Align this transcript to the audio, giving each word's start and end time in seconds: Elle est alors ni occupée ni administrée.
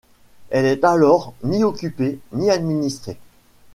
Elle 0.49 0.65
est 0.65 0.83
alors 0.83 1.35
ni 1.43 1.63
occupée 1.63 2.17
ni 2.31 2.49
administrée. 2.49 3.19